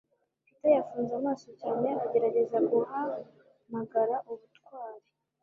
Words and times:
Peter 0.47 0.71
yafunze 0.77 1.13
amaso 1.19 1.47
cyane 1.61 1.87
agerageza 2.03 2.57
guhamagara 2.69 4.15
ubutwari. 4.31 5.03